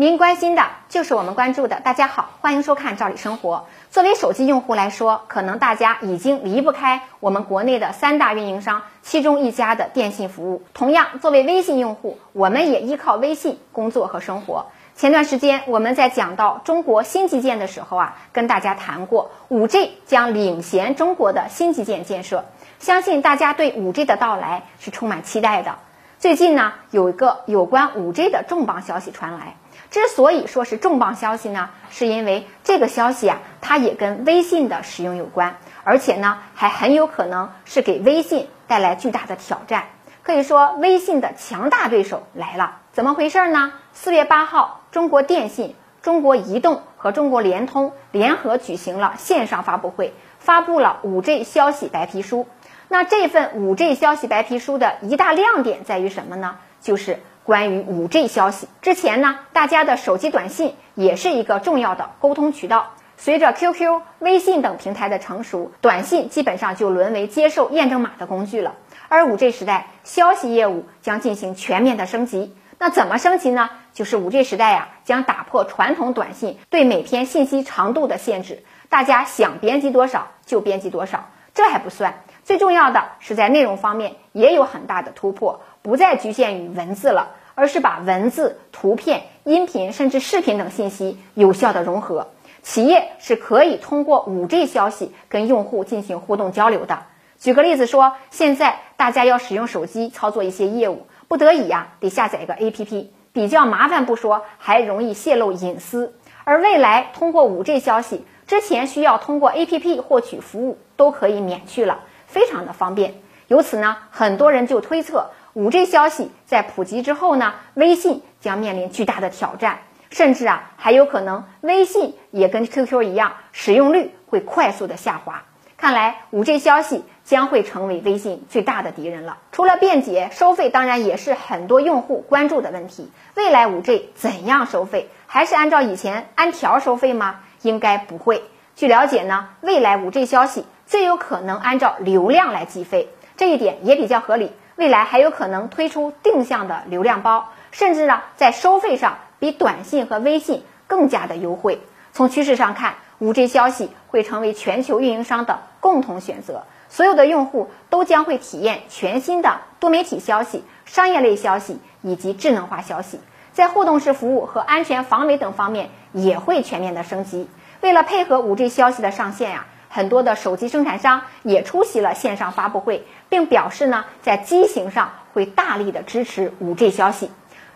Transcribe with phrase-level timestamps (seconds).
[0.00, 1.78] 您关心的就是我们关注的。
[1.78, 3.66] 大家好，欢迎收看《赵理生活》。
[3.92, 10.62] 作为手机用户来说，可能大家已经离不开我们国内的三大运营商其中一家的电信服务。
[10.72, 14.68] 同样，作为微信用户，我们也依靠微信工作和生活。
[14.96, 22.46] 前段时间我们在讲到中国新基建的时候啊，跟大家谈过，5G 将领衔中国的新基建建设。
[22.78, 25.76] 相信大家对 5G 的到来是充满期待的。
[26.20, 29.56] 最近呢，有一个有关 5G 的重磅消息传来。
[29.90, 39.84] 之所以说是重磅消息呢，是因为这个消息啊，它也跟微信的使用有关，而且呢，还很有可能是给微信带来巨大的挑战。
[40.22, 42.82] 可以说，微信的强大对手来了。
[42.92, 43.72] 怎么回事呢？
[43.94, 52.46] 四月八号，中国电信、中国移动和中国联通联合举行了线上发布会，发布了 5G 消息白皮书。
[52.92, 56.56] 那这份 5G 消息白皮书的一大亮点在于什么呢？
[56.80, 58.66] 就是关于 5G 消息。
[58.82, 62.94] 之前呢，大家的手机短信也是一个重要的沟通渠道。
[63.16, 68.74] 随着 QQ、微信等平台的成熟，短信基本上就沦为接受验证码的工具了。
[69.08, 72.56] 而 5G 时代，消息业务将进行全面的升级。
[72.76, 73.70] 那怎么升级呢？
[73.92, 81.28] 就是 5G 时代呀，将打破传统短信对每篇信息长度的限制，大家想编辑多少就编辑多少。
[81.54, 82.22] 这还不算。
[82.50, 92.26] 最重要的是，在内容方面也有很大的突破，不再局限于文字了，而是把文字、图片、音频甚至视频等信息有效的融合。
[92.64, 97.04] 企业是可以通过 5G 消息跟用户进行互动交流的。
[97.38, 106.16] 举个例子说，现在大家要使用手机操作一些业务，不得已呀，得下载一个 APP，比较麻烦不说，还容易泄露隐私。
[106.42, 112.00] 而未来通过 5G 消息，之前需要通过 APP 获取服务都可以免去了。
[112.30, 113.14] 非常的方便，
[113.48, 125.42] 由此呢，很多人就推测，5G 消息在普及之后呢，微信将面临巨大的挑战，甚至啊，还有可能微信也跟 QQ 一样，使用率会快速的下滑。
[125.76, 129.38] 看来 5G 消息将会成为微信最大的敌人了。
[129.50, 133.10] 除了便捷，收费当然也是很多用户关注的问题。
[133.34, 135.08] 未来 5G 怎样收费？
[135.26, 137.40] 还是按照以前按条收费吗？
[137.62, 138.42] 应该不会。
[138.76, 140.64] 据了解呢，未来 5G 消息。
[140.86, 144.50] 最有可能按照流量来计费，这一点也比较合理。
[144.74, 151.80] 未来还有可能推出定向的流量包，甚至呢在收费上比短信和微信更加的优惠。
[152.12, 163.20] 从趋势上看，5G 消息会成为全球运营商的共同选择，所有的用户都将会体验全新的多媒体消息、商业类消息以及智能化消息，
[163.52, 167.48] 在互动式服务和安全防伪等方面也会全面的升级。
[167.80, 169.66] 为了配合 5G 消息的上线呀。
[169.92, 177.28] 很多的手机生产商也出席了线上发布会，并表示呢，在机型上会大力的支持 5G 消息。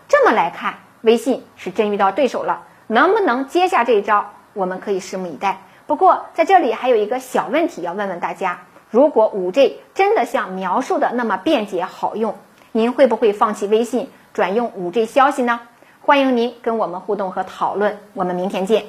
[0.07, 5.59] 这么来看，微信是真遇到对手了，能不能接下这一招，我们可以拭目以待。
[5.87, 12.37] 不过在这里还有一个小问题要问问大家：如果 5G 真的像描述的那么便捷好用，
[12.71, 15.59] 您会不会放弃微信转用 5G 消息呢？
[15.99, 18.85] 欢迎您跟我们互动和讨论，我们明天见。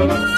[0.00, 0.29] Thank you.